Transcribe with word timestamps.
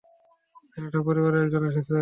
ছেলেটার 0.71 1.01
পরিবারের 1.07 1.43
একজন 1.45 1.63
এসেছে। 1.69 1.89